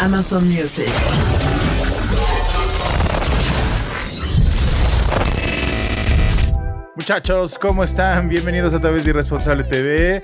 [0.00, 0.92] Amazon Music.
[6.94, 8.28] Muchachos, ¿cómo están?
[8.28, 10.22] Bienvenidos a través de Irresponsable TV.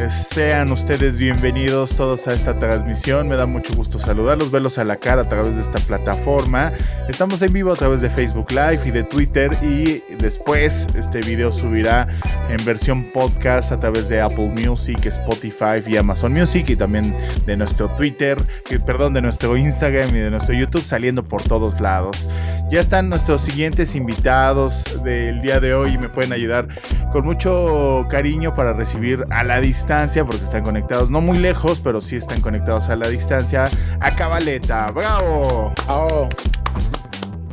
[0.00, 3.28] Eh, Sean ustedes bienvenidos todos a esta transmisión.
[3.28, 6.72] Me da mucho gusto saludarlos, verlos a la cara a través de esta plataforma.
[7.06, 11.52] Estamos en vivo a través de Facebook Live y de Twitter y después este video
[11.52, 12.06] subirá
[12.48, 17.56] en versión podcast a través de Apple Music, Spotify y Amazon Music y también de
[17.58, 18.42] nuestro Twitter,
[18.86, 22.26] perdón, de nuestro Instagram y de nuestro YouTube saliendo por todos lados.
[22.70, 26.68] Ya están nuestros siguientes invitados del día de hoy y me pueden ayudar
[27.12, 32.00] con mucho cariño para recibir a la distancia, porque están conectados, no muy lejos, pero
[32.00, 33.64] sí están conectados a la distancia,
[33.98, 34.86] a Cabaleta.
[34.92, 35.72] ¡Bravo!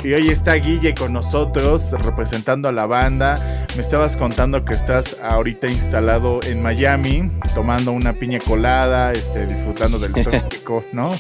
[0.03, 3.65] Y hoy está Guille con nosotros, representando a la banda.
[3.75, 9.97] Me estabas contando que estás ahorita instalado en Miami, tomando una piña colada, este, disfrutando
[9.97, 11.15] del trópico, ¿no?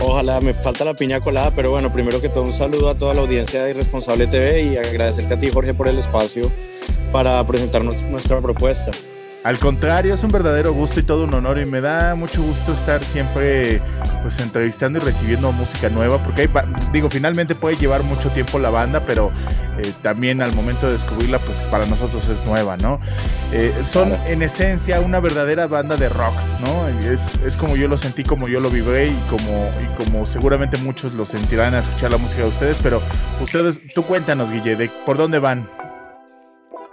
[0.00, 3.14] Ojalá me falta la piña colada, pero bueno, primero que todo un saludo a toda
[3.14, 6.42] la audiencia de Irresponsable TV y agradecerte a ti Jorge por el espacio
[7.10, 8.90] para presentarnos nuestra propuesta.
[9.48, 12.70] Al contrario, es un verdadero gusto y todo un honor y me da mucho gusto
[12.70, 13.80] estar siempre
[14.22, 16.48] pues entrevistando y recibiendo música nueva porque hay,
[16.92, 19.30] digo, finalmente puede llevar mucho tiempo la banda, pero
[19.78, 22.98] eh, también al momento de descubrirla pues para nosotros es nueva, ¿no?
[23.50, 26.86] Eh, son en esencia una verdadera banda de rock, ¿no?
[27.10, 30.76] Es, es como yo lo sentí, como yo lo vibré y como, y como seguramente
[30.76, 33.00] muchos lo sentirán a escuchar la música de ustedes, pero
[33.40, 35.77] ustedes, tú cuéntanos, Guille, de por dónde van.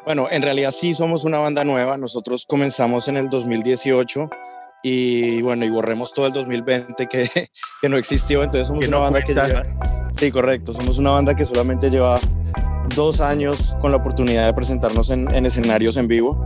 [0.05, 1.97] Bueno, en realidad sí somos una banda nueva.
[1.97, 4.29] Nosotros comenzamos en el 2018
[4.83, 7.27] y bueno, y borremos todo el 2020 que,
[7.81, 8.43] que no existió.
[8.43, 9.41] Entonces somos una banda cuenta.
[9.43, 10.11] que lleva...
[10.17, 10.73] Sí, correcto.
[10.73, 12.19] Somos una banda que solamente lleva
[12.95, 16.39] dos años con la oportunidad de presentarnos en, en escenarios en vivo.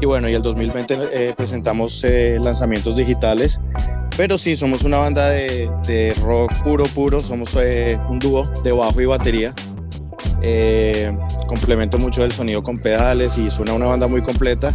[0.00, 3.58] Y bueno, y el 2020 eh, presentamos eh, lanzamientos digitales.
[4.18, 7.20] Pero sí, somos una banda de, de rock puro, puro.
[7.20, 9.54] Somos eh, un dúo de bajo y batería.
[10.42, 11.16] Eh,
[11.48, 14.72] complemento mucho el sonido con pedales y suena una banda muy completa.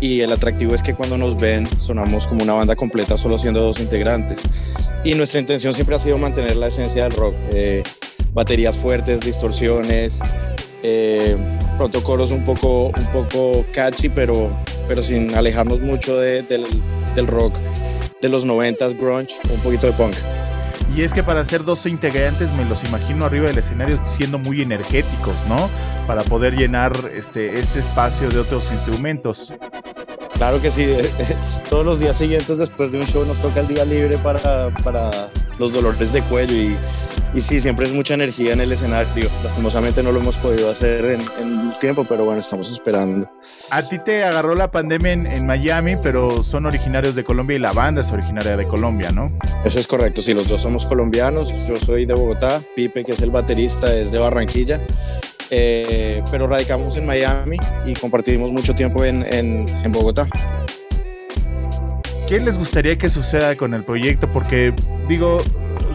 [0.00, 3.60] Y el atractivo es que cuando nos ven sonamos como una banda completa solo siendo
[3.60, 4.38] dos integrantes.
[5.04, 7.34] Y nuestra intención siempre ha sido mantener la esencia del rock.
[7.52, 7.82] eh,
[8.34, 10.18] baterías fuertes, distorsiones,
[10.82, 11.36] eh,
[11.76, 14.48] pronto coros un poco, un poco catchy, pero,
[14.88, 16.64] pero sin alejarnos mucho de- del,
[17.14, 17.54] del rock
[18.22, 20.14] de los 90s, grunge, un poquito de punk.
[20.94, 24.60] Y es que para ser dos integrantes me los imagino arriba del escenario siendo muy
[24.60, 25.70] energéticos, ¿no?
[26.06, 29.52] Para poder llenar este, este espacio de otros instrumentos.
[30.34, 30.86] Claro que sí,
[31.70, 35.10] todos los días siguientes después de un show nos toca el día libre para, para
[35.58, 36.76] los dolores de cuello y,
[37.34, 39.28] y sí, siempre es mucha energía en el escenario.
[39.42, 43.30] Lastimosamente no lo hemos podido hacer en, en tiempo, pero bueno, estamos esperando.
[43.70, 47.60] A ti te agarró la pandemia en, en Miami, pero son originarios de Colombia y
[47.60, 49.30] la banda es originaria de Colombia, ¿no?
[49.64, 53.20] Eso es correcto, sí, los dos somos colombianos, yo soy de Bogotá, Pipe, que es
[53.20, 54.80] el baterista, es de Barranquilla,
[55.50, 57.56] eh, pero radicamos en Miami
[57.86, 60.26] y compartimos mucho tiempo en, en, en Bogotá.
[62.28, 64.26] ¿Qué les gustaría que suceda con el proyecto?
[64.26, 64.72] Porque
[65.06, 65.42] digo,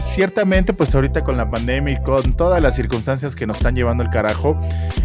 [0.02, 4.02] ciertamente pues ahorita con la pandemia y con todas las circunstancias que nos están llevando
[4.02, 4.58] el carajo,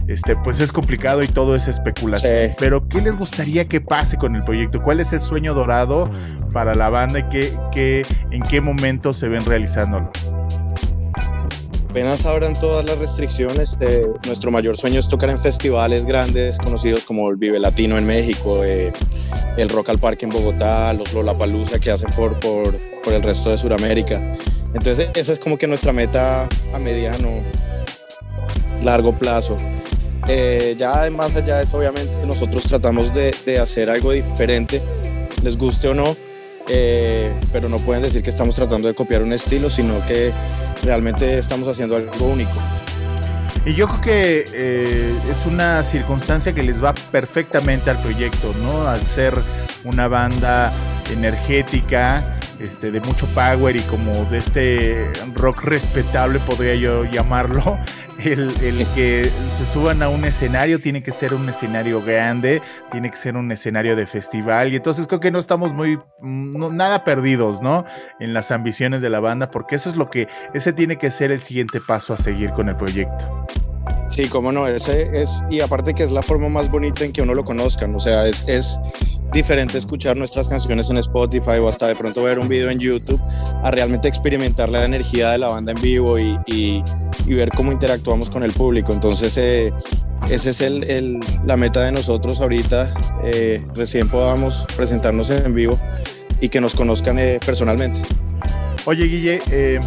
[0.07, 2.49] este pues es complicado y todo es especulación.
[2.49, 2.55] Sí.
[2.59, 4.81] Pero ¿qué les gustaría que pase con el proyecto?
[4.81, 6.09] ¿Cuál es el sueño dorado
[6.51, 10.11] para la banda y qué, qué, en qué momento se ven realizándolo?
[11.93, 17.03] Apenas abran todas las restricciones, eh, nuestro mayor sueño es tocar en festivales grandes conocidos
[17.03, 18.91] como el Vive Latino en México, eh,
[19.57, 23.51] el Rock al Parque en Bogotá, los Lollapalooza que hacen por, por, por el resto
[23.51, 24.19] de Sudamérica.
[24.73, 27.29] Entonces esa es como que nuestra meta a mediano,
[28.83, 29.55] largo plazo.
[30.27, 34.81] Eh, ya más allá eso, obviamente nosotros tratamos de, de hacer algo diferente,
[35.43, 36.15] les guste o no.
[36.67, 40.31] eh, pero no pueden decir que estamos tratando de copiar un estilo, sino que
[40.83, 42.51] realmente estamos haciendo algo único.
[43.65, 48.87] Y yo creo que eh, es una circunstancia que les va perfectamente al proyecto, ¿no?
[48.87, 49.33] Al ser
[49.85, 50.71] una banda
[51.11, 57.77] energética, este, de mucho power y como de este rock respetable, podría yo llamarlo.
[58.23, 58.53] El,
[58.95, 63.35] que se suban a un escenario tiene que ser un escenario grande, tiene que ser
[63.35, 64.71] un escenario de festival.
[64.71, 67.83] Y entonces creo que no estamos muy, nada perdidos, ¿no?
[68.21, 71.31] En las ambiciones de la banda, porque eso es lo que, ese tiene que ser
[71.31, 73.45] el siguiente paso a seguir con el proyecto.
[74.07, 77.21] Sí, cómo no, ese es, y aparte que es la forma más bonita en que
[77.21, 78.79] uno lo conozcan, o sea, es, es
[79.33, 83.21] diferente escuchar nuestras canciones en Spotify o hasta de pronto ver un video en YouTube
[83.63, 86.83] a realmente experimentar la energía de la banda en vivo y, y,
[87.27, 88.93] ver cómo interactuamos con el público.
[88.93, 89.73] Entonces, eh,
[90.29, 92.93] esa es el, el, la meta de nosotros ahorita,
[93.23, 95.79] eh, recién podamos presentarnos en vivo
[96.39, 98.01] y que nos conozcan eh, personalmente.
[98.85, 99.79] Oye, Guille,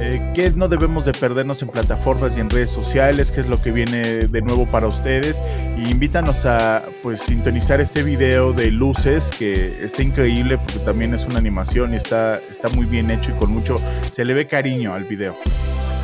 [0.00, 3.30] eh, ¿Qué no debemos de perdernos en plataformas y en redes sociales?
[3.30, 5.42] ¿Qué es lo que viene de nuevo para ustedes?
[5.76, 11.24] Y invítanos a pues sintonizar este video de luces que está increíble porque también es
[11.24, 13.76] una animación y está, está muy bien hecho y con mucho,
[14.10, 15.34] se le ve cariño al video.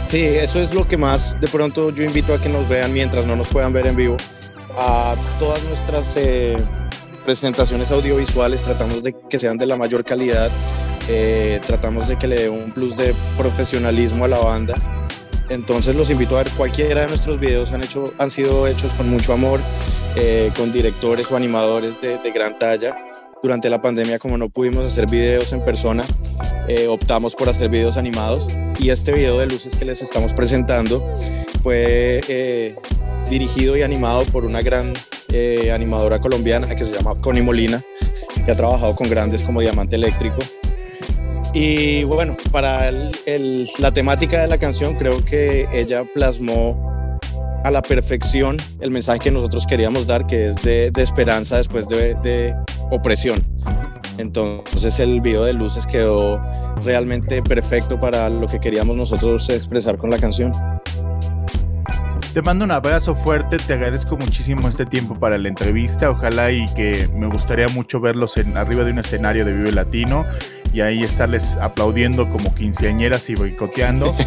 [0.06, 3.26] Sí, eso es lo que más de pronto yo invito a que nos vean mientras
[3.26, 4.16] no nos puedan ver en vivo.
[4.78, 6.56] A todas nuestras eh,
[7.24, 10.50] presentaciones audiovisuales tratamos de que sean de la mayor calidad
[11.08, 14.74] eh, tratamos de que le dé un plus de profesionalismo a la banda.
[15.48, 19.08] Entonces los invito a ver cualquiera de nuestros videos han, hecho, han sido hechos con
[19.08, 19.60] mucho amor,
[20.16, 22.96] eh, con directores o animadores de, gran talla.
[23.42, 26.04] Durante la pandemia, como no pudimos hacer videos en persona,
[26.68, 28.48] eh, optamos por hacer videos animados
[28.78, 31.04] y este video de luces que les estamos presentando
[31.60, 32.76] fue
[33.28, 34.92] dirigido y animado por una gran
[35.74, 37.82] animadora colombiana que se llama Connie Molina,
[38.44, 40.38] que ha trabajado con grandes como Diamante Eléctrico
[41.54, 47.18] y bueno, para la temática de la canción creo que ella plasmó
[47.64, 52.56] a la perfección el mensaje que nosotros queríamos dar, que es de, esperanza después de,
[52.90, 53.44] opresión.
[54.18, 56.40] Entonces el video de luces quedó
[56.84, 60.52] realmente perfecto para lo que queríamos nosotros expresar con la canción.
[62.34, 66.08] Te mando un abrazo fuerte, te agradezco muchísimo este tiempo para la entrevista.
[66.08, 70.24] Ojalá y que me gustaría mucho verlos arriba de un escenario de Vive Latino
[70.72, 74.14] y ahí estarles aplaudiendo como quinceañeras y boicoteando.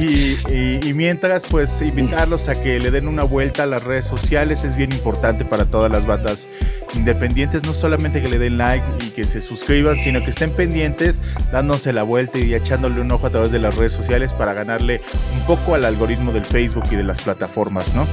[0.00, 4.76] Y, mientras, pues invitarlos a que le den una vuelta a las redes sociales es
[4.76, 6.46] bien importante para todas las bandas
[6.94, 11.20] independientes, no solamente que le den like y que se suscriban, sino que estén pendientes,
[11.50, 15.00] dándose la vuelta y echándole un ojo a través de las redes sociales para ganarle
[15.34, 18.06] un poco al algoritmo del Facebook y de las plataformas, ¿no?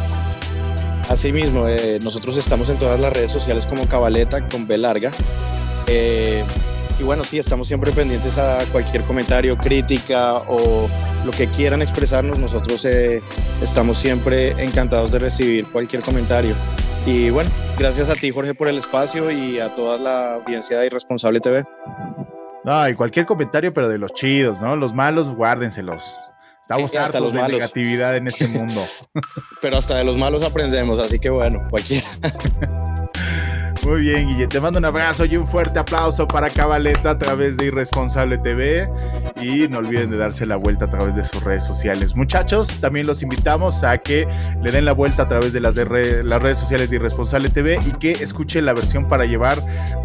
[1.09, 5.11] Asimismo, eh, nosotros estamos en todas las redes sociales como Cabaleta con B larga.
[5.87, 6.43] Eh,
[6.99, 10.87] y bueno, sí, estamos siempre pendientes a cualquier comentario, crítica o
[11.25, 12.39] lo que quieran expresarnos.
[12.39, 13.21] Nosotros eh,
[13.61, 16.55] estamos siempre encantados de recibir cualquier comentario.
[17.05, 20.87] Y bueno, gracias a ti, Jorge, por el espacio y a toda la audiencia de
[20.87, 21.65] Irresponsable TV.
[22.63, 24.75] No, y cualquier comentario, pero de los chidos, ¿no?
[24.75, 26.03] Los malos, guárdenselos.
[26.61, 28.81] Estamos hartos los de negatividad en este mundo.
[29.61, 32.07] pero hasta de los malos aprendemos, así que bueno, cualquiera.
[33.85, 34.47] Muy bien, Guille.
[34.47, 38.89] Te mando un abrazo y un fuerte aplauso para Cabaleta a través de Irresponsable TV.
[39.39, 42.15] Y no olviden de darse la vuelta a través de sus redes sociales.
[42.15, 44.27] Muchachos, también los invitamos a que
[44.63, 47.79] le den la vuelta a través de las, de las redes sociales de Irresponsable TV
[47.85, 49.55] y que escuchen la versión para llevar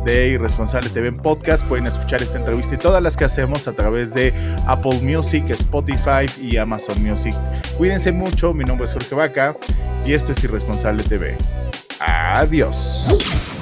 [0.04, 1.64] de Irresponsable TV en podcast.
[1.64, 4.34] Pueden escuchar esta entrevista y todas las que hacemos a través de
[4.66, 7.34] Apple Music, Spotify y Amazon Music.
[7.78, 8.52] Cuídense mucho.
[8.52, 9.56] Mi nombre es Jorge Vaca
[10.04, 11.34] y esto es Irresponsable TV.
[12.00, 13.59] Adiós.